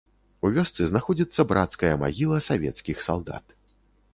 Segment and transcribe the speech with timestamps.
[0.47, 3.45] У вёсцы знаходзіцца брацкая магіла савецкіх салдат.